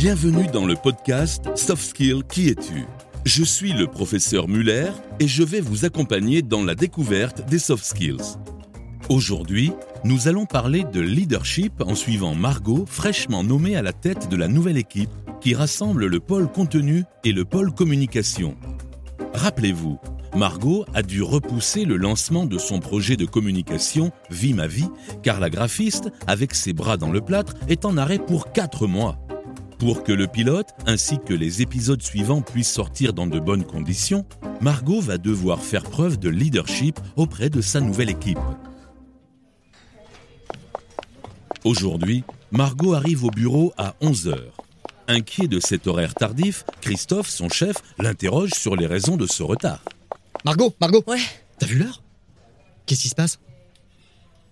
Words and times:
Bienvenue 0.00 0.46
dans 0.46 0.64
le 0.64 0.76
podcast 0.76 1.54
Soft 1.58 1.90
Skill 1.90 2.22
Qui 2.24 2.48
es-tu? 2.48 2.86
Je 3.26 3.44
suis 3.44 3.74
le 3.74 3.86
professeur 3.86 4.48
Muller 4.48 4.92
et 5.18 5.28
je 5.28 5.42
vais 5.42 5.60
vous 5.60 5.84
accompagner 5.84 6.40
dans 6.40 6.64
la 6.64 6.74
découverte 6.74 7.46
des 7.50 7.58
soft 7.58 7.84
skills. 7.84 8.38
Aujourd'hui, 9.10 9.72
nous 10.04 10.26
allons 10.26 10.46
parler 10.46 10.84
de 10.90 11.00
leadership 11.00 11.82
en 11.82 11.94
suivant 11.94 12.34
Margot, 12.34 12.86
fraîchement 12.88 13.44
nommée 13.44 13.76
à 13.76 13.82
la 13.82 13.92
tête 13.92 14.30
de 14.30 14.36
la 14.36 14.48
nouvelle 14.48 14.78
équipe 14.78 15.10
qui 15.42 15.54
rassemble 15.54 16.06
le 16.06 16.18
pôle 16.18 16.50
contenu 16.50 17.04
et 17.22 17.32
le 17.32 17.44
pôle 17.44 17.70
communication. 17.70 18.56
Rappelez-vous, 19.34 19.98
Margot 20.34 20.86
a 20.94 21.02
dû 21.02 21.20
repousser 21.20 21.84
le 21.84 21.98
lancement 21.98 22.46
de 22.46 22.56
son 22.56 22.80
projet 22.80 23.18
de 23.18 23.26
communication 23.26 24.12
Vie 24.30 24.54
ma 24.54 24.66
vie, 24.66 24.88
car 25.22 25.40
la 25.40 25.50
graphiste, 25.50 26.10
avec 26.26 26.54
ses 26.54 26.72
bras 26.72 26.96
dans 26.96 27.12
le 27.12 27.20
plâtre, 27.20 27.52
est 27.68 27.84
en 27.84 27.98
arrêt 27.98 28.18
pour 28.18 28.52
4 28.52 28.86
mois. 28.86 29.18
Pour 29.80 30.04
que 30.04 30.12
le 30.12 30.26
pilote 30.26 30.68
ainsi 30.86 31.18
que 31.18 31.32
les 31.32 31.62
épisodes 31.62 32.02
suivants 32.02 32.42
puissent 32.42 32.70
sortir 32.70 33.14
dans 33.14 33.26
de 33.26 33.40
bonnes 33.40 33.64
conditions, 33.64 34.26
Margot 34.60 35.00
va 35.00 35.16
devoir 35.16 35.62
faire 35.62 35.84
preuve 35.84 36.18
de 36.18 36.28
leadership 36.28 37.00
auprès 37.16 37.48
de 37.48 37.62
sa 37.62 37.80
nouvelle 37.80 38.10
équipe. 38.10 38.38
Aujourd'hui, 41.64 42.24
Margot 42.50 42.92
arrive 42.92 43.24
au 43.24 43.30
bureau 43.30 43.72
à 43.78 43.94
11h. 44.02 44.36
Inquiet 45.08 45.48
de 45.48 45.60
cet 45.60 45.86
horaire 45.86 46.14
tardif, 46.14 46.64
Christophe, 46.82 47.30
son 47.30 47.48
chef, 47.48 47.76
l'interroge 47.98 48.50
sur 48.52 48.76
les 48.76 48.86
raisons 48.86 49.16
de 49.16 49.26
ce 49.26 49.42
retard. 49.42 49.82
Margot, 50.44 50.74
Margot 50.78 51.02
Ouais. 51.06 51.20
T'as 51.58 51.66
vu 51.66 51.78
l'heure? 51.78 52.02
Qu'est-ce 52.84 53.00
qui 53.00 53.08
se 53.08 53.14
passe? 53.14 53.38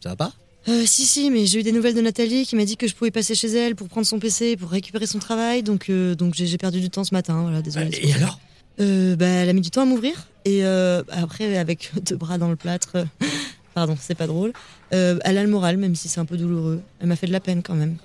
Ça 0.01 0.09
va 0.09 0.17
pas? 0.17 0.33
Euh, 0.69 0.85
si, 0.85 1.07
si, 1.07 1.31
mais 1.31 1.47
j'ai 1.47 1.61
eu 1.61 1.63
des 1.63 1.73
nouvelles 1.73 1.95
de 1.95 2.01
Nathalie 2.03 2.45
qui 2.45 2.55
m'a 2.55 2.65
dit 2.67 2.77
que 2.77 2.87
je 2.87 2.95
pouvais 2.95 3.11
passer 3.11 3.35
chez 3.35 3.49
elle 3.49 3.75
pour 3.75 3.89
prendre 3.89 4.07
son 4.07 4.19
PC, 4.19 4.57
pour 4.57 4.71
récupérer 4.71 5.07
son 5.07 5.19
travail, 5.19 5.63
donc, 5.63 5.89
euh, 5.89 6.15
donc 6.15 6.35
j'ai 6.35 6.59
perdu 6.59 6.81
du 6.81 6.91
temps 6.91 7.05
ce 7.05 7.15
matin, 7.15 7.41
voilà, 7.43 7.63
désolé. 7.63 7.99
Et 8.03 8.13
alors? 8.13 8.39
Euh, 8.81 9.17
bah, 9.17 9.27
Elle 9.27 9.49
a 9.49 9.53
mis 9.55 9.63
du 9.63 9.71
temps 9.71 9.83
à 9.83 9.85
m'ouvrir, 9.87 10.29
et 10.45 10.65
euh, 10.65 11.03
après, 11.11 11.57
avec 11.57 11.91
deux 12.03 12.17
bras 12.17 12.37
dans 12.37 12.51
le 12.51 12.57
plâtre, 12.57 13.07
pardon, 13.75 13.97
c'est 13.99 14.15
pas 14.15 14.27
drôle, 14.27 14.53
elle 14.91 15.21
a 15.25 15.43
le 15.43 15.49
moral, 15.49 15.79
même 15.79 15.95
si 15.95 16.09
c'est 16.09 16.21
un 16.21 16.27
peu 16.27 16.37
douloureux. 16.37 16.83
Elle 17.01 17.09
m'a 17.09 17.17
fait 17.17 17.27
de 17.27 17.33
la 17.33 17.41
peine 17.41 17.63
quand 17.63 17.75
même. 17.75 17.97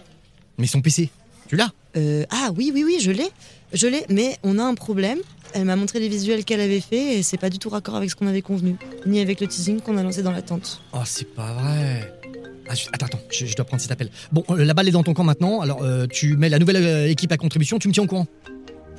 Mais 0.57 0.67
son 0.67 0.81
PC, 0.81 1.09
tu 1.49 1.57
l'as? 1.57 1.71
Euh, 1.97 2.25
ah 2.29 2.51
oui, 2.55 2.71
oui, 2.73 2.83
oui, 2.85 2.97
je 3.01 3.11
l'ai, 3.11 3.29
je 3.73 3.87
l'ai, 3.87 4.05
mais 4.09 4.37
on 4.43 4.57
a 4.57 4.63
un 4.63 4.73
problème. 4.73 5.19
Elle 5.53 5.65
m'a 5.65 5.75
montré 5.75 5.99
les 5.99 6.07
visuels 6.07 6.45
qu'elle 6.45 6.61
avait 6.61 6.79
fait, 6.79 7.17
et 7.19 7.23
c'est 7.23 7.37
pas 7.37 7.49
du 7.49 7.59
tout 7.59 7.69
raccord 7.69 7.95
avec 7.95 8.09
ce 8.09 8.15
qu'on 8.15 8.27
avait 8.27 8.41
convenu, 8.41 8.77
ni 9.05 9.19
avec 9.19 9.41
le 9.41 9.47
teasing 9.47 9.81
qu'on 9.81 9.97
a 9.97 10.03
lancé 10.03 10.23
dans 10.23 10.31
la 10.31 10.41
tente. 10.41 10.81
Oh, 10.93 10.99
c'est 11.05 11.33
pas 11.35 11.53
vrai. 11.53 12.22
Ah, 12.69 12.73
attends, 12.93 13.05
attends, 13.07 13.19
je, 13.29 13.55
dois 13.55 13.65
prendre 13.65 13.81
cet 13.81 13.91
appel. 13.91 14.09
Bon, 14.31 14.43
euh, 14.49 14.63
la 14.63 14.73
balle 14.73 14.87
est 14.87 14.91
dans 14.91 15.03
ton 15.03 15.13
camp 15.13 15.23
maintenant, 15.23 15.61
alors 15.61 15.83
euh, 15.83 16.07
tu 16.07 16.37
mets 16.37 16.49
la 16.49 16.59
nouvelle 16.59 16.77
euh, 16.77 17.09
équipe 17.09 17.31
à 17.31 17.37
contribution, 17.37 17.77
tu 17.77 17.87
me 17.87 17.93
tiens 17.93 18.03
au 18.03 18.07
courant 18.07 18.27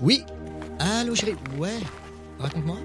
Oui 0.03 0.23
Allô 0.79 1.15
chérie 1.15 1.35
Ouais 1.59 1.79
Raconte-moi. 2.39 2.77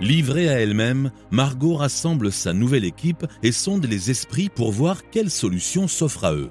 Livrée 0.00 0.48
à 0.48 0.58
elle-même, 0.60 1.12
Margot 1.30 1.76
rassemble 1.76 2.32
sa 2.32 2.52
nouvelle 2.52 2.84
équipe 2.84 3.26
et 3.42 3.52
sonde 3.52 3.84
les 3.84 4.10
esprits 4.10 4.48
pour 4.48 4.72
voir 4.72 5.02
quelle 5.10 5.30
solution 5.30 5.86
s'offre 5.86 6.24
à 6.24 6.34
eux. 6.34 6.50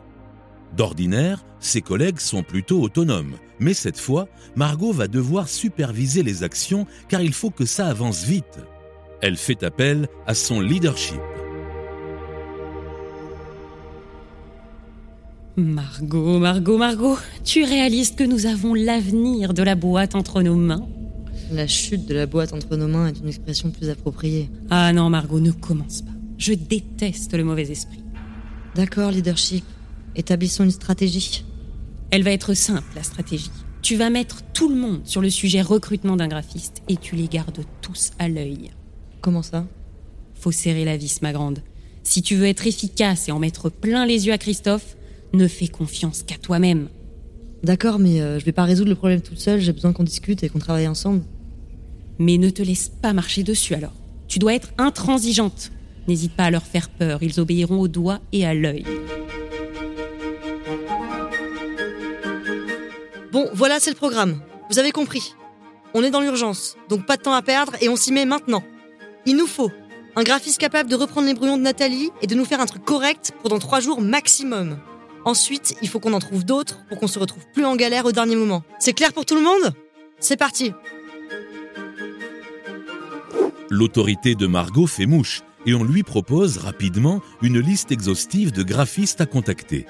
D'ordinaire, 0.77 1.43
ses 1.59 1.81
collègues 1.81 2.19
sont 2.19 2.43
plutôt 2.43 2.81
autonomes, 2.81 3.35
mais 3.59 3.73
cette 3.73 3.99
fois, 3.99 4.29
Margot 4.55 4.93
va 4.93 5.07
devoir 5.07 5.49
superviser 5.49 6.23
les 6.23 6.43
actions 6.43 6.87
car 7.09 7.21
il 7.21 7.33
faut 7.33 7.49
que 7.49 7.65
ça 7.65 7.87
avance 7.87 8.23
vite. 8.23 8.59
Elle 9.21 9.37
fait 9.37 9.63
appel 9.63 10.07
à 10.27 10.33
son 10.33 10.61
leadership. 10.61 11.19
Margot, 15.57 16.39
Margot, 16.39 16.77
Margot, 16.77 17.17
tu 17.43 17.63
réalises 17.65 18.11
que 18.11 18.23
nous 18.23 18.45
avons 18.45 18.73
l'avenir 18.73 19.53
de 19.53 19.61
la 19.63 19.75
boîte 19.75 20.15
entre 20.15 20.41
nos 20.41 20.55
mains? 20.55 20.87
La 21.51 21.67
chute 21.67 22.05
de 22.05 22.13
la 22.13 22.25
boîte 22.25 22.53
entre 22.53 22.77
nos 22.77 22.87
mains 22.87 23.07
est 23.07 23.19
une 23.19 23.27
expression 23.27 23.69
plus 23.69 23.89
appropriée. 23.89 24.49
Ah 24.69 24.93
non, 24.93 25.09
Margot, 25.09 25.41
ne 25.41 25.51
commence 25.51 26.03
pas. 26.03 26.11
Je 26.37 26.53
déteste 26.53 27.33
le 27.33 27.43
mauvais 27.43 27.69
esprit. 27.69 28.01
D'accord, 28.75 29.11
leadership. 29.11 29.65
Établissons 30.15 30.63
une 30.63 30.71
stratégie. 30.71 31.43
Elle 32.11 32.23
va 32.23 32.31
être 32.31 32.53
simple, 32.53 32.87
la 32.95 33.03
stratégie. 33.03 33.51
Tu 33.81 33.97
vas 33.97 34.09
mettre 34.09 34.43
tout 34.53 34.69
le 34.69 34.75
monde 34.75 35.01
sur 35.03 35.21
le 35.21 35.29
sujet 35.29 35.61
recrutement 35.61 36.15
d'un 36.15 36.29
graphiste 36.29 36.81
et 36.87 36.95
tu 36.95 37.17
les 37.17 37.27
gardes 37.27 37.65
tous 37.81 38.11
à 38.19 38.29
l'œil. 38.29 38.71
Comment 39.19 39.43
ça? 39.43 39.67
Faut 40.33 40.51
serrer 40.51 40.85
la 40.85 40.95
vis, 40.95 41.21
ma 41.21 41.33
grande. 41.33 41.59
Si 42.03 42.21
tu 42.21 42.35
veux 42.35 42.47
être 42.47 42.67
efficace 42.67 43.27
et 43.27 43.33
en 43.33 43.39
mettre 43.39 43.69
plein 43.69 44.05
les 44.05 44.27
yeux 44.27 44.33
à 44.33 44.37
Christophe, 44.37 44.95
ne 45.33 45.47
fais 45.47 45.67
confiance 45.67 46.23
qu'à 46.23 46.37
toi-même. 46.37 46.87
D'accord, 47.63 47.99
mais 47.99 48.21
euh, 48.21 48.39
je 48.39 48.45
vais 48.45 48.51
pas 48.51 48.63
résoudre 48.63 48.89
le 48.89 48.95
problème 48.95 49.21
toute 49.21 49.39
seule, 49.39 49.59
j'ai 49.59 49.71
besoin 49.71 49.93
qu'on 49.93 50.03
discute 50.03 50.43
et 50.43 50.49
qu'on 50.49 50.59
travaille 50.59 50.87
ensemble. 50.87 51.23
Mais 52.17 52.37
ne 52.37 52.49
te 52.49 52.61
laisse 52.61 52.89
pas 52.89 53.13
marcher 53.13 53.43
dessus 53.43 53.75
alors. 53.75 53.93
Tu 54.27 54.39
dois 54.39 54.53
être 54.53 54.73
intransigeante. 54.77 55.71
N'hésite 56.07 56.33
pas 56.33 56.45
à 56.45 56.51
leur 56.51 56.63
faire 56.63 56.89
peur, 56.89 57.21
ils 57.21 57.39
obéiront 57.39 57.79
au 57.79 57.87
doigt 57.87 58.19
et 58.31 58.45
à 58.45 58.53
l'œil. 58.53 58.85
Bon, 63.31 63.47
voilà, 63.53 63.79
c'est 63.79 63.91
le 63.91 63.95
programme. 63.95 64.41
Vous 64.69 64.79
avez 64.79 64.91
compris. 64.91 65.35
On 65.93 66.03
est 66.03 66.11
dans 66.11 66.21
l'urgence, 66.21 66.77
donc 66.89 67.05
pas 67.05 67.17
de 67.17 67.21
temps 67.21 67.33
à 67.33 67.41
perdre 67.41 67.73
et 67.81 67.89
on 67.89 67.95
s'y 67.95 68.11
met 68.11 68.25
maintenant. 68.25 68.63
Il 69.25 69.35
nous 69.35 69.47
faut 69.47 69.71
un 70.15 70.23
graphiste 70.23 70.57
capable 70.57 70.89
de 70.89 70.95
reprendre 70.95 71.27
les 71.27 71.33
brouillons 71.33 71.57
de 71.57 71.63
Nathalie 71.63 72.09
et 72.21 72.27
de 72.27 72.35
nous 72.35 72.45
faire 72.45 72.59
un 72.59 72.65
truc 72.65 72.83
correct 72.83 73.31
pendant 73.43 73.59
trois 73.59 73.79
jours 73.79 74.01
maximum. 74.01 74.77
Ensuite, 75.23 75.75
il 75.81 75.87
faut 75.87 75.99
qu'on 75.99 76.13
en 76.13 76.19
trouve 76.19 76.45
d'autres 76.45 76.79
pour 76.89 76.99
qu'on 76.99 77.07
se 77.07 77.19
retrouve 77.19 77.45
plus 77.53 77.65
en 77.65 77.75
galère 77.75 78.05
au 78.05 78.11
dernier 78.11 78.35
moment. 78.35 78.63
C'est 78.79 78.93
clair 78.93 79.13
pour 79.13 79.25
tout 79.25 79.35
le 79.35 79.41
monde? 79.41 79.73
C'est 80.19 80.37
parti 80.37 80.73
L'autorité 83.69 84.35
de 84.35 84.47
Margot 84.47 84.87
fait 84.87 85.05
mouche 85.05 85.41
et 85.65 85.73
on 85.73 85.83
lui 85.83 86.03
propose 86.03 86.57
rapidement 86.57 87.21
une 87.41 87.59
liste 87.59 87.91
exhaustive 87.91 88.51
de 88.51 88.63
graphistes 88.63 89.21
à 89.21 89.25
contacter. 89.25 89.85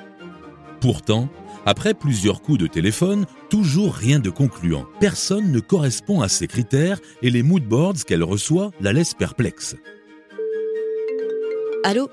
Pourtant, 0.81 1.29
après 1.65 1.93
plusieurs 1.93 2.41
coups 2.41 2.59
de 2.59 2.67
téléphone, 2.67 3.25
toujours 3.49 3.93
rien 3.93 4.19
de 4.19 4.29
concluant. 4.29 4.85
Personne 4.99 5.51
ne 5.51 5.59
correspond 5.59 6.21
à 6.21 6.27
ses 6.27 6.47
critères 6.47 6.99
et 7.21 7.29
les 7.29 7.43
moodboards 7.43 8.05
qu'elle 8.05 8.23
reçoit 8.23 8.71
la 8.81 8.93
laissent 8.93 9.13
perplexe. 9.13 9.75
Allô? 11.83 12.09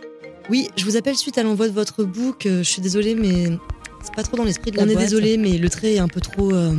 Oui, 0.50 0.68
je 0.76 0.84
vous 0.84 0.96
appelle 0.96 1.16
suite 1.16 1.38
à 1.38 1.42
l'envoi 1.42 1.68
de 1.68 1.72
votre 1.74 2.04
book. 2.04 2.46
euh, 2.46 2.58
je 2.62 2.68
suis 2.68 2.80
désolée, 2.82 3.14
mais 3.14 3.58
c'est 4.02 4.14
pas 4.14 4.22
trop 4.22 4.36
dans 4.36 4.44
l'esprit 4.44 4.70
de 4.70 4.78
la 4.78 4.84
On 4.84 4.88
est 4.88 4.96
désolé, 4.96 5.36
mais 5.36 5.58
le 5.58 5.68
trait 5.68 5.94
est 5.94 5.98
un 5.98 6.08
peu 6.08 6.20
trop, 6.20 6.52
euh, 6.52 6.74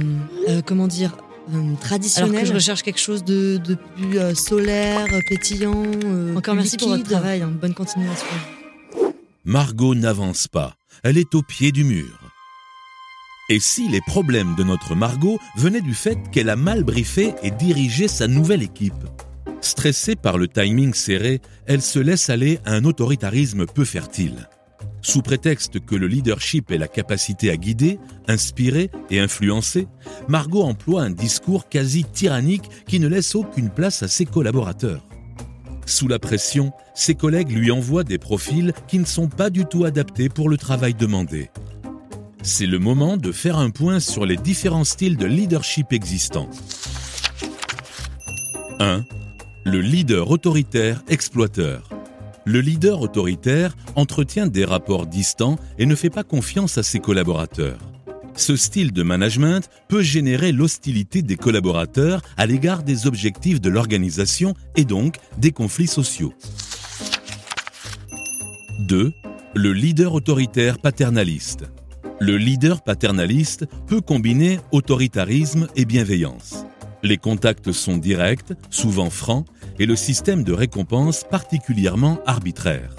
euh, 0.47 0.61
comment 0.65 0.87
dire, 0.87 1.15
euh, 1.53 1.75
traditionnel. 1.79 2.29
Alors 2.31 2.41
que- 2.43 2.47
je 2.47 2.53
recherche 2.53 2.81
quelque 2.83 2.99
chose 2.99 3.23
de, 3.23 3.57
de 3.57 3.75
plus 3.95 4.17
euh, 4.17 4.33
solaire, 4.33 5.05
pétillant. 5.27 5.83
euh, 6.05 6.35
Encore 6.35 6.55
merci 6.55 6.77
pour 6.77 6.89
votre 6.89 7.03
travail. 7.03 7.41
hein. 7.43 7.51
Bonne 7.61 7.73
continuation. 7.75 8.25
Margot 9.45 9.95
n'avance 9.95 10.47
pas, 10.47 10.75
elle 11.03 11.17
est 11.17 11.33
au 11.35 11.41
pied 11.43 11.71
du 11.71 11.83
mur. 11.83 12.19
Et 13.51 13.59
si 13.59 13.87
les 13.89 14.01
problèmes 14.01 14.53
de 14.55 14.63
notre 14.63 14.93
Margot 14.93 15.39
venaient 15.57 15.81
du 15.81 15.95
fait 15.95 16.17
qu'elle 16.31 16.49
a 16.49 16.55
mal 16.55 16.83
briefé 16.83 17.33
et 17.41 17.49
dirigé 17.49 18.07
sa 18.07 18.27
nouvelle 18.27 18.61
équipe? 18.61 18.93
Stressée 19.61 20.15
par 20.15 20.37
le 20.37 20.47
timing 20.47 20.93
serré, 20.93 21.41
elle 21.65 21.81
se 21.81 21.99
laisse 21.99 22.29
aller 22.29 22.59
à 22.65 22.73
un 22.73 22.85
autoritarisme 22.85 23.65
peu 23.65 23.85
fertile. 23.85 24.47
Sous 25.01 25.21
prétexte 25.21 25.79
que 25.79 25.95
le 25.95 26.07
leadership 26.07 26.71
est 26.71 26.77
la 26.77 26.87
capacité 26.87 27.49
à 27.49 27.57
guider, 27.57 27.99
inspirer 28.27 28.89
et 29.09 29.19
influencer, 29.19 29.87
Margot 30.27 30.63
emploie 30.63 31.03
un 31.03 31.09
discours 31.09 31.69
quasi 31.69 32.03
tyrannique 32.03 32.69
qui 32.87 32.99
ne 32.99 33.07
laisse 33.07 33.35
aucune 33.35 33.69
place 33.69 34.03
à 34.03 34.07
ses 34.07 34.25
collaborateurs. 34.25 35.07
Sous 35.85 36.07
la 36.07 36.19
pression, 36.19 36.71
ses 36.93 37.15
collègues 37.15 37.51
lui 37.51 37.71
envoient 37.71 38.03
des 38.03 38.19
profils 38.19 38.73
qui 38.87 38.99
ne 38.99 39.05
sont 39.05 39.27
pas 39.27 39.49
du 39.49 39.65
tout 39.65 39.85
adaptés 39.85 40.29
pour 40.29 40.49
le 40.49 40.57
travail 40.57 40.93
demandé. 40.93 41.49
C'est 42.43 42.67
le 42.67 42.79
moment 42.79 43.17
de 43.17 43.31
faire 43.31 43.57
un 43.57 43.69
point 43.69 43.99
sur 43.99 44.25
les 44.25 44.37
différents 44.37 44.83
styles 44.83 45.17
de 45.17 45.25
leadership 45.25 45.91
existants. 45.91 46.49
1. 48.79 49.03
Le 49.65 49.81
leader 49.81 50.31
autoritaire 50.31 51.03
exploiteur. 51.09 51.89
Le 52.45 52.61
leader 52.61 53.01
autoritaire 53.01 53.75
entretient 53.95 54.47
des 54.47 54.63
rapports 54.63 55.05
distants 55.05 55.57
et 55.77 55.85
ne 55.85 55.95
fait 55.95 56.09
pas 56.09 56.23
confiance 56.23 56.77
à 56.77 56.83
ses 56.83 56.99
collaborateurs. 56.99 57.77
Ce 58.35 58.55
style 58.55 58.93
de 58.93 59.03
management 59.03 59.69
peut 59.89 60.01
générer 60.01 60.53
l'hostilité 60.53 61.21
des 61.21 61.35
collaborateurs 61.35 62.21
à 62.37 62.45
l'égard 62.45 62.83
des 62.83 63.05
objectifs 63.05 63.59
de 63.59 63.69
l'organisation 63.69 64.53
et 64.77 64.85
donc 64.85 65.17
des 65.37 65.51
conflits 65.51 65.87
sociaux. 65.87 66.33
2. 68.87 69.11
Le 69.55 69.73
leader 69.73 70.13
autoritaire 70.13 70.79
paternaliste. 70.79 71.65
Le 72.21 72.37
leader 72.37 72.81
paternaliste 72.81 73.65
peut 73.87 74.01
combiner 74.01 74.59
autoritarisme 74.71 75.67
et 75.75 75.83
bienveillance. 75.83 76.65
Les 77.01 77.17
contacts 77.17 77.71
sont 77.71 77.97
directs, 77.97 78.53
souvent 78.69 79.09
francs, 79.09 79.45
et 79.79 79.85
le 79.85 79.95
système 79.95 80.43
de 80.43 80.53
récompense 80.53 81.23
particulièrement 81.23 82.19
arbitraire. 82.25 82.95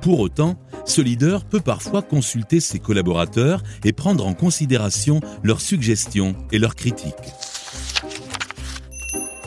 Pour 0.00 0.20
autant, 0.20 0.56
ce 0.84 1.00
leader 1.00 1.44
peut 1.44 1.60
parfois 1.60 2.02
consulter 2.02 2.60
ses 2.60 2.78
collaborateurs 2.78 3.62
et 3.84 3.92
prendre 3.92 4.26
en 4.26 4.34
considération 4.34 5.20
leurs 5.42 5.60
suggestions 5.60 6.36
et 6.52 6.58
leurs 6.58 6.74
critiques. 6.74 7.32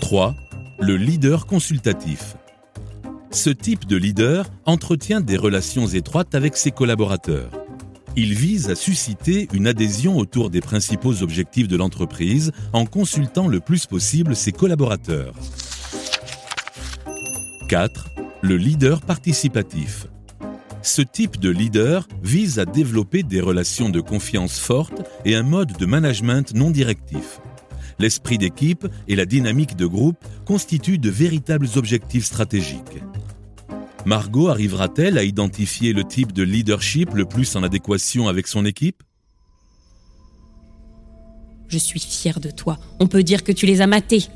3. 0.01 0.35
Le 0.79 0.95
leader 0.95 1.45
consultatif. 1.45 2.35
Ce 3.31 3.49
type 3.49 3.85
de 3.85 3.97
leader 3.97 4.47
entretient 4.65 5.21
des 5.21 5.37
relations 5.37 5.87
étroites 5.87 6.33
avec 6.33 6.57
ses 6.57 6.71
collaborateurs. 6.71 7.66
Il 8.19 8.33
vise 8.33 8.71
à 8.71 8.75
susciter 8.75 9.47
une 9.53 9.67
adhésion 9.67 10.17
autour 10.17 10.49
des 10.49 10.59
principaux 10.59 11.21
objectifs 11.21 11.67
de 11.67 11.77
l'entreprise 11.77 12.51
en 12.73 12.87
consultant 12.87 13.47
le 13.47 13.59
plus 13.59 13.85
possible 13.85 14.35
ses 14.35 14.51
collaborateurs. 14.51 15.35
4. 17.69 18.09
Le 18.41 18.57
leader 18.57 19.01
participatif. 19.01 20.07
Ce 20.81 21.03
type 21.03 21.39
de 21.39 21.51
leader 21.51 22.07
vise 22.23 22.57
à 22.57 22.65
développer 22.65 23.21
des 23.21 23.39
relations 23.39 23.89
de 23.89 24.01
confiance 24.01 24.57
fortes 24.57 25.03
et 25.23 25.35
un 25.35 25.43
mode 25.43 25.77
de 25.77 25.85
management 25.85 26.55
non 26.55 26.71
directif. 26.71 27.39
L'esprit 27.99 28.39
d'équipe 28.39 28.87
et 29.07 29.15
la 29.15 29.25
dynamique 29.25 29.75
de 29.75 29.85
groupe 29.85 30.17
constituent 30.43 30.97
de 30.97 31.11
véritables 31.11 31.69
objectifs 31.75 32.25
stratégiques. 32.25 33.03
Margot 34.07 34.47
arrivera-t-elle 34.47 35.17
à 35.17 35.25
identifier 35.25 35.91
le 35.91 36.05
type 36.05 36.31
de 36.31 36.41
leadership 36.41 37.13
le 37.13 37.25
plus 37.25 37.57
en 37.57 37.63
adéquation 37.63 38.29
avec 38.29 38.47
son 38.47 38.63
équipe? 38.63 39.03
Je 41.67 41.77
suis 41.77 41.99
fière 41.99 42.39
de 42.39 42.49
toi. 42.49 42.79
On 43.01 43.07
peut 43.07 43.21
dire 43.21 43.43
que 43.43 43.51
tu 43.51 43.65
les 43.65 43.81
as 43.81 43.87
matés. 43.87 44.27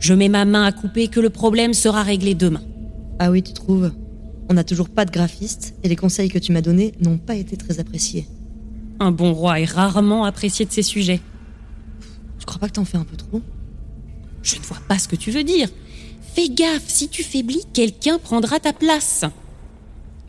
Je 0.00 0.12
mets 0.12 0.28
ma 0.28 0.44
main 0.44 0.64
à 0.64 0.72
couper 0.72 1.06
que 1.06 1.20
le 1.20 1.30
problème 1.30 1.72
sera 1.72 2.02
réglé 2.02 2.34
demain. 2.34 2.62
Ah 3.20 3.30
oui, 3.30 3.44
tu 3.44 3.52
trouves 3.52 3.92
On 4.50 4.54
n'a 4.54 4.64
toujours 4.64 4.88
pas 4.88 5.04
de 5.04 5.12
graphiste 5.12 5.76
et 5.84 5.88
les 5.88 5.94
conseils 5.94 6.28
que 6.28 6.40
tu 6.40 6.50
m'as 6.50 6.60
donnés 6.60 6.92
n'ont 7.00 7.18
pas 7.18 7.36
été 7.36 7.56
très 7.56 7.78
appréciés. 7.78 8.26
Un 8.98 9.12
bon 9.12 9.34
roi 9.34 9.60
est 9.60 9.70
rarement 9.70 10.24
apprécié 10.24 10.66
de 10.66 10.72
ses 10.72 10.82
sujets. 10.82 11.20
Je 12.40 12.44
crois 12.44 12.58
pas 12.58 12.66
que 12.66 12.72
t'en 12.72 12.84
fais 12.84 12.98
un 12.98 13.04
peu 13.04 13.16
trop? 13.16 13.40
Je 14.42 14.56
ne 14.56 14.62
vois 14.62 14.82
pas 14.88 14.98
ce 14.98 15.06
que 15.06 15.14
tu 15.14 15.30
veux 15.30 15.44
dire. 15.44 15.68
Fais 16.34 16.48
gaffe, 16.48 16.88
si 16.88 17.08
tu 17.08 17.22
faiblis, 17.22 17.64
quelqu'un 17.74 18.18
prendra 18.18 18.58
ta 18.58 18.72
place. 18.72 19.24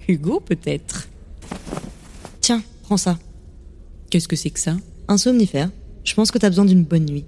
Hugo, 0.08 0.42
peut-être. 0.42 1.08
Tiens, 2.42 2.62
prends 2.84 2.98
ça. 2.98 3.18
Qu'est-ce 4.10 4.28
que 4.28 4.36
c'est 4.36 4.50
que 4.50 4.60
ça? 4.60 4.76
Un 5.08 5.18
somnifère. 5.18 5.70
Je 6.04 6.14
pense 6.14 6.30
que 6.30 6.38
t'as 6.38 6.50
besoin 6.50 6.66
d'une 6.66 6.84
bonne 6.84 7.06
nuit. 7.06 7.26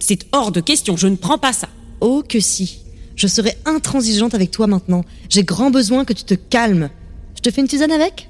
C'est 0.00 0.26
hors 0.32 0.50
de 0.50 0.60
question, 0.60 0.96
je 0.96 1.06
ne 1.06 1.16
prends 1.16 1.38
pas 1.38 1.52
ça. 1.52 1.68
Oh 2.00 2.24
que 2.28 2.40
si. 2.40 2.80
Je 3.14 3.26
serai 3.26 3.54
intransigeante 3.64 4.34
avec 4.34 4.50
toi 4.50 4.66
maintenant. 4.66 5.04
J'ai 5.28 5.44
grand 5.44 5.70
besoin 5.70 6.04
que 6.04 6.12
tu 6.12 6.24
te 6.24 6.34
calmes. 6.34 6.90
Je 7.36 7.40
te 7.40 7.50
fais 7.50 7.60
une 7.60 7.68
tisane 7.68 7.92
avec? 7.92 8.28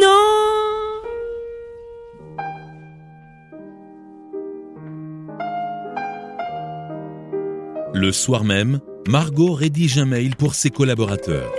Non 0.00 0.86
Le 7.92 8.12
soir 8.12 8.44
même, 8.44 8.80
Margot 9.08 9.52
rédige 9.52 9.98
un 9.98 10.04
mail 10.04 10.34
pour 10.34 10.56
ses 10.56 10.70
collaborateurs. 10.70 11.52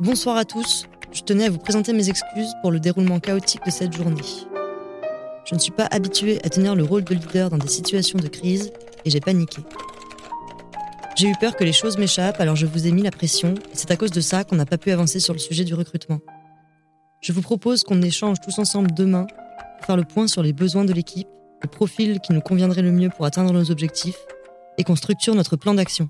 Bonsoir 0.00 0.38
à 0.38 0.46
tous. 0.46 0.86
Je 1.12 1.20
tenais 1.20 1.44
à 1.44 1.50
vous 1.50 1.58
présenter 1.58 1.92
mes 1.92 2.08
excuses 2.08 2.54
pour 2.62 2.70
le 2.70 2.80
déroulement 2.80 3.20
chaotique 3.20 3.60
de 3.66 3.70
cette 3.70 3.94
journée. 3.94 4.22
Je 5.44 5.54
ne 5.54 5.60
suis 5.60 5.70
pas 5.70 5.86
habituée 5.90 6.38
à 6.44 6.48
tenir 6.48 6.74
le 6.74 6.82
rôle 6.82 7.04
de 7.04 7.14
leader 7.14 7.50
dans 7.50 7.58
des 7.58 7.68
situations 7.68 8.18
de 8.18 8.26
crise 8.26 8.72
et 9.04 9.10
j'ai 9.10 9.20
paniqué. 9.20 9.60
J'ai 11.14 11.28
eu 11.28 11.34
peur 11.38 11.56
que 11.56 11.64
les 11.64 11.74
choses 11.74 11.98
m'échappent, 11.98 12.40
alors 12.40 12.56
je 12.56 12.64
vous 12.64 12.86
ai 12.86 12.90
mis 12.90 13.02
la 13.02 13.10
pression, 13.10 13.52
et 13.52 13.74
c'est 13.74 13.90
à 13.90 13.96
cause 13.96 14.12
de 14.12 14.22
ça 14.22 14.44
qu'on 14.44 14.56
n'a 14.56 14.66
pas 14.66 14.78
pu 14.78 14.90
avancer 14.92 15.20
sur 15.20 15.34
le 15.34 15.38
sujet 15.40 15.64
du 15.64 15.74
recrutement. 15.74 16.20
Je 17.20 17.32
vous 17.32 17.42
propose 17.42 17.82
qu'on 17.84 18.00
échange 18.00 18.38
tous 18.42 18.58
ensemble 18.58 18.94
demain 18.94 19.26
pour 19.76 19.86
faire 19.86 19.96
le 19.98 20.04
point 20.04 20.26
sur 20.26 20.42
les 20.42 20.54
besoins 20.54 20.86
de 20.86 20.94
l'équipe, 20.94 21.28
le 21.62 21.68
profil 21.68 22.18
qui 22.20 22.32
nous 22.32 22.40
conviendrait 22.40 22.82
le 22.82 22.92
mieux 22.92 23.10
pour 23.10 23.26
atteindre 23.26 23.52
nos 23.52 23.70
objectifs, 23.70 24.18
et 24.78 24.84
qu'on 24.84 24.96
structure 24.96 25.34
notre 25.34 25.56
plan 25.56 25.74
d'action. 25.74 26.08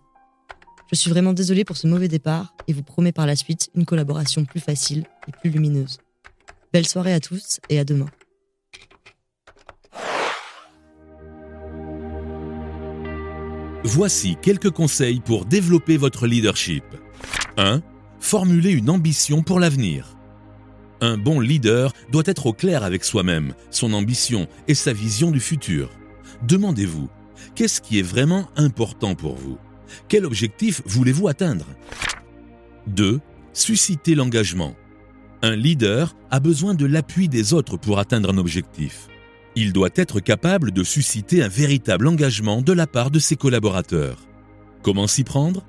Je 0.93 0.97
suis 0.97 1.11
vraiment 1.11 1.33
désolée 1.33 1.65
pour 1.65 1.77
ce 1.77 1.87
mauvais 1.87 2.09
départ 2.09 2.55
et 2.69 2.73
vous 2.73 2.83
promets 2.83 3.13
par 3.13 3.27
la 3.27 3.37
suite 3.37 3.71
une 3.75 3.85
collaboration 3.85 4.45
plus 4.45 4.61
facile 4.61 5.05
et 5.29 5.33
plus 5.33 5.51
lumineuse. 5.51 5.99
Belle 6.73 6.87
soirée 6.87 7.13
à 7.13 7.21
tous 7.21 7.61
et 7.69 7.79
à 7.79 7.85
demain. 7.85 8.07
Voici 13.85 14.37
quelques 14.41 14.71
conseils 14.71 15.21
pour 15.21 15.45
développer 15.45 15.97
votre 15.97 16.27
leadership. 16.27 16.85
1. 17.59 17.83
Formulez 18.19 18.71
une 18.71 18.89
ambition 18.89 19.43
pour 19.43 19.61
l'avenir. 19.61 20.17
Un 21.01 21.19
bon 21.19 21.39
leader 21.39 21.93
doit 22.11 22.23
être 22.27 22.47
au 22.47 22.53
clair 22.53 22.83
avec 22.83 23.05
soi-même, 23.05 23.53
son 23.71 23.93
ambition 23.93 24.49
et 24.69 24.75
sa 24.75 24.95
vision 24.95 25.31
du 25.31 25.41
futur. 25.41 25.91
Demandez-vous, 26.43 27.11
qu'est-ce 27.55 27.81
qui 27.81 27.99
est 27.99 28.03
vraiment 28.03 28.49
important 28.57 29.15
pour 29.15 29.37
vous? 29.37 29.59
Quel 30.09 30.25
objectif 30.25 30.83
voulez-vous 30.87 31.29
atteindre? 31.29 31.67
2. 32.89 33.21
Suscitez 33.53 34.15
l'engagement. 34.15 34.75
Un 35.43 35.57
leader 35.57 36.17
a 36.31 36.41
besoin 36.41 36.75
de 36.75 36.87
l'appui 36.87 37.29
des 37.29 37.53
autres 37.53 37.77
pour 37.77 37.99
atteindre 37.99 38.31
un 38.33 38.39
objectif. 38.39 39.09
Il 39.57 39.73
doit 39.73 39.91
être 39.95 40.21
capable 40.21 40.73
de 40.73 40.83
susciter 40.83 41.43
un 41.43 41.49
véritable 41.49 42.09
engagement 42.09 42.63
de 42.63 42.73
la 42.73 42.87
part 42.87 43.11
de 43.11 43.19
ses 43.19 43.37
collaborateurs. 43.37 44.19
Comment 44.83 45.07
s'y 45.07 45.23
prendre? 45.23 45.65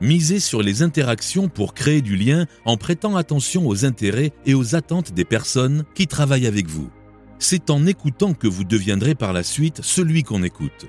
Misez 0.00 0.40
sur 0.40 0.62
les 0.62 0.82
interactions 0.82 1.48
pour 1.48 1.74
créer 1.74 2.02
du 2.02 2.16
lien 2.16 2.46
en 2.64 2.76
prêtant 2.76 3.16
attention 3.16 3.66
aux 3.66 3.84
intérêts 3.84 4.32
et 4.44 4.54
aux 4.54 4.74
attentes 4.74 5.12
des 5.12 5.24
personnes 5.24 5.84
qui 5.94 6.06
travaillent 6.06 6.46
avec 6.46 6.68
vous. 6.68 6.90
C'est 7.38 7.70
en 7.70 7.86
écoutant 7.86 8.34
que 8.34 8.46
vous 8.46 8.64
deviendrez 8.64 9.14
par 9.14 9.32
la 9.32 9.42
suite 9.42 9.80
celui 9.82 10.22
qu'on 10.22 10.42
écoute. 10.42 10.86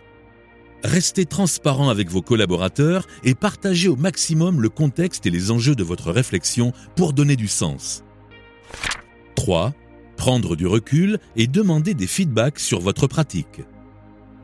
Restez 0.87 1.25
transparent 1.25 1.89
avec 1.89 2.09
vos 2.09 2.21
collaborateurs 2.21 3.07
et 3.25 3.35
partagez 3.35 3.89
au 3.89 3.97
maximum 3.97 4.61
le 4.61 4.69
contexte 4.69 5.25
et 5.25 5.29
les 5.29 5.51
enjeux 5.51 5.75
de 5.75 5.83
votre 5.83 6.13
réflexion 6.13 6.71
pour 6.95 7.11
donner 7.11 7.35
du 7.35 7.49
sens. 7.49 8.05
3 9.35 9.73
prendre 10.15 10.55
du 10.55 10.65
recul 10.65 11.19
et 11.35 11.45
demander 11.45 11.93
des 11.93 12.07
feedbacks 12.07 12.59
sur 12.59 12.79
votre 12.79 13.05
pratique. 13.05 13.61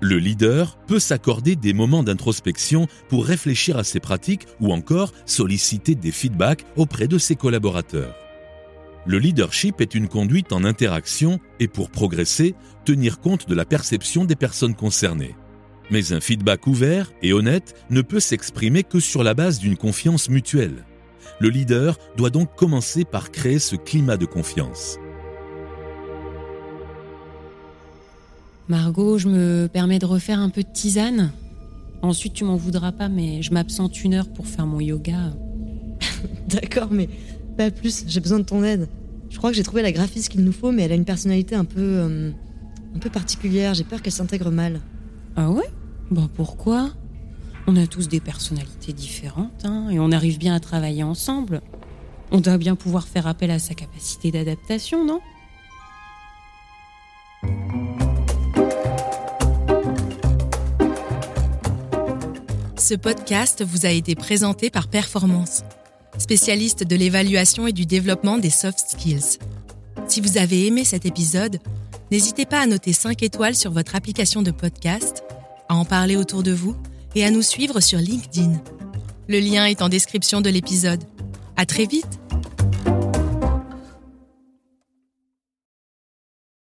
Le 0.01 0.17
leader 0.17 0.77
peut 0.85 0.99
s'accorder 0.99 1.55
des 1.55 1.73
moments 1.73 2.03
d'introspection 2.03 2.87
pour 3.07 3.25
réfléchir 3.25 3.77
à 3.77 3.85
ses 3.85 4.01
pratiques 4.01 4.45
ou 4.59 4.73
encore 4.73 5.13
solliciter 5.25 5.95
des 5.95 6.11
feedbacks 6.11 6.65
auprès 6.75 7.07
de 7.07 7.17
ses 7.17 7.35
collaborateurs. 7.35 8.13
Le 9.05 9.17
leadership 9.17 9.79
est 9.79 9.95
une 9.95 10.09
conduite 10.09 10.51
en 10.51 10.65
interaction 10.65 11.39
et 11.61 11.69
pour 11.69 11.89
progresser, 11.89 12.53
tenir 12.85 13.19
compte 13.21 13.47
de 13.47 13.55
la 13.55 13.65
perception 13.65 14.25
des 14.25 14.35
personnes 14.35 14.75
concernées. 14.75 15.35
Mais 15.93 16.11
un 16.11 16.19
feedback 16.19 16.65
ouvert 16.65 17.11
et 17.21 17.33
honnête 17.33 17.75
ne 17.91 18.01
peut 18.01 18.19
s'exprimer 18.19 18.81
que 18.81 18.99
sur 18.99 19.23
la 19.23 19.35
base 19.35 19.59
d'une 19.59 19.77
confiance 19.77 20.27
mutuelle. 20.27 20.85
Le 21.39 21.49
leader 21.49 21.99
doit 22.17 22.31
donc 22.31 22.55
commencer 22.55 23.05
par 23.05 23.29
créer 23.29 23.59
ce 23.59 23.75
climat 23.75 24.17
de 24.17 24.25
confiance. 24.25 24.97
Margot, 28.67 29.19
je 29.19 29.27
me 29.27 29.69
permets 29.71 29.99
de 29.99 30.07
refaire 30.07 30.39
un 30.39 30.49
peu 30.49 30.63
de 30.63 30.67
tisane. 30.73 31.31
Ensuite, 32.01 32.33
tu 32.33 32.43
m'en 32.43 32.55
voudras 32.55 32.91
pas, 32.91 33.07
mais 33.07 33.43
je 33.43 33.53
m'absente 33.53 34.03
une 34.03 34.15
heure 34.15 34.33
pour 34.33 34.47
faire 34.47 34.65
mon 34.65 34.79
yoga. 34.79 35.35
D'accord, 36.47 36.87
mais 36.89 37.07
pas 37.55 37.69
plus, 37.69 38.05
j'ai 38.07 38.19
besoin 38.19 38.39
de 38.39 38.45
ton 38.45 38.63
aide. 38.63 38.89
Je 39.29 39.37
crois 39.37 39.51
que 39.51 39.55
j'ai 39.55 39.61
trouvé 39.61 39.83
la 39.83 39.91
graphiste 39.91 40.29
qu'il 40.29 40.43
nous 40.43 40.53
faut, 40.53 40.71
mais 40.71 40.81
elle 40.81 40.91
a 40.93 40.95
une 40.95 41.05
personnalité 41.05 41.53
un 41.53 41.65
peu. 41.65 41.81
euh, 41.81 42.31
un 42.95 42.99
peu 42.99 43.11
particulière, 43.11 43.75
j'ai 43.75 43.83
peur 43.83 44.01
qu'elle 44.01 44.11
s'intègre 44.11 44.49
mal. 44.49 44.79
Ah 45.35 45.51
ouais? 45.51 45.69
Bah 46.11 46.27
pourquoi? 46.35 46.91
On 47.65 47.75
a 47.77 47.87
tous 47.87 48.09
des 48.09 48.19
personnalités 48.19 48.93
différentes, 48.93 49.65
hein, 49.65 49.89
et 49.89 49.99
on 49.99 50.11
arrive 50.11 50.37
bien 50.37 50.53
à 50.53 50.59
travailler 50.59 51.03
ensemble. 51.03 51.61
On 52.31 52.39
doit 52.39 52.57
bien 52.57 52.75
pouvoir 52.75 53.07
faire 53.07 53.25
appel 53.25 53.51
à 53.51 53.59
sa 53.59 53.73
capacité 53.73 54.31
d'adaptation, 54.31 55.05
non? 55.05 55.21
Ce 62.77 62.95
podcast 62.95 63.63
vous 63.63 63.85
a 63.85 63.89
été 63.89 64.13
présenté 64.13 64.69
par 64.69 64.89
Performance, 64.89 65.63
spécialiste 66.17 66.83
de 66.83 66.97
l'évaluation 66.97 67.65
et 67.65 67.71
du 67.71 67.85
développement 67.85 68.37
des 68.37 68.49
soft 68.49 68.79
skills. 68.89 69.39
Si 70.09 70.19
vous 70.19 70.37
avez 70.37 70.67
aimé 70.67 70.83
cet 70.83 71.05
épisode, 71.05 71.59
n'hésitez 72.11 72.45
pas 72.45 72.59
à 72.59 72.67
noter 72.67 72.91
5 72.91 73.23
étoiles 73.23 73.55
sur 73.55 73.71
votre 73.71 73.95
application 73.95 74.41
de 74.41 74.51
podcast, 74.51 75.22
en 75.75 75.85
parler 75.85 76.15
autour 76.15 76.43
de 76.43 76.51
vous 76.51 76.75
et 77.15 77.25
à 77.25 77.31
nous 77.31 77.41
suivre 77.41 77.79
sur 77.79 77.99
LinkedIn. 77.99 78.61
Le 79.27 79.39
lien 79.39 79.65
est 79.65 79.81
en 79.81 79.89
description 79.89 80.41
de 80.41 80.49
l'épisode. 80.49 81.03
À 81.55 81.65
très 81.65 81.85
vite 81.85 82.19